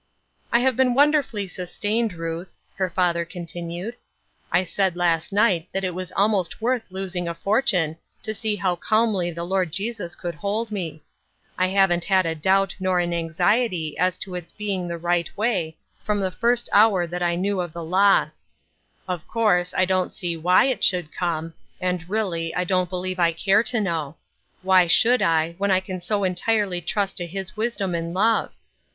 "I 0.51 0.61
have 0.61 0.75
been 0.75 0.95
wonderfully 0.95 1.47
sustained, 1.47 2.13
Ruth,' 2.13 2.57
her 2.79 2.89
father 2.89 3.23
continued." 3.23 3.97
I 4.51 4.63
said 4.63 4.95
last 4.97 5.31
night 5.31 5.69
that 5.73 5.83
it 5.83 5.93
was 5.93 6.11
almost 6.13 6.59
worth 6.59 6.81
losing 6.89 7.27
a 7.27 7.35
fortune 7.35 7.97
to 8.23 8.33
see 8.33 8.55
how 8.55 8.77
calmly 8.77 9.29
the 9.29 9.43
Lord 9.43 9.71
Jesus 9.71 10.15
could 10.15 10.33
hold 10.33 10.71
me. 10.71 11.03
I 11.55 11.67
haven't 11.67 12.05
had 12.05 12.25
a 12.25 12.33
doubt 12.33 12.75
nor 12.79 12.99
an 12.99 13.13
anxiety 13.13 13.95
as 13.95 14.17
to 14.23 14.33
its 14.33 14.51
being 14.51 14.87
tho 14.87 14.95
right 14.95 15.29
way 15.37 15.77
from 16.03 16.19
the 16.19 16.31
first 16.31 16.67
hour 16.73 17.05
that 17.05 17.21
I 17.21 17.35
knew 17.35 17.61
of 17.61 17.71
the 17.71 17.83
loss. 17.83 18.49
Of 19.07 19.27
course 19.27 19.71
I 19.71 19.85
don't 19.85 20.11
see 20.11 20.35
why 20.35 20.65
it 20.65 20.83
should 20.83 21.13
come, 21.13 21.53
and 21.79 22.09
really, 22.09 22.55
I 22.55 22.63
don't 22.63 22.89
believe 22.89 23.19
I 23.19 23.33
care 23.33 23.61
to 23.65 23.79
know. 23.79 24.15
Why 24.63 24.87
bhould 24.87 25.21
I, 25.21 25.53
when 25.59 25.69
I 25.69 25.79
can 25.79 26.01
so 26.01 26.23
entirely 26.23 26.81
trust 26.81 27.17
to 27.17 27.27
His 27.27 27.55
wisdom 27.55 27.93
and 27.93 28.15
love? 28.15 28.55